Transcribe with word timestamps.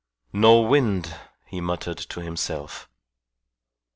"No 0.33 0.61
wind!" 0.61 1.15
he 1.45 1.61
muttered 1.61 1.99
to 2.09 2.21
himself. 2.21 2.89